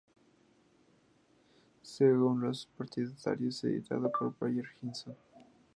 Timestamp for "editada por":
3.39-4.33